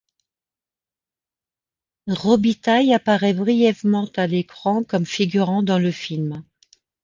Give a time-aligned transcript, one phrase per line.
[2.07, 6.43] Robitaille apparaît brièvement à l'écran comme figurant dans le film.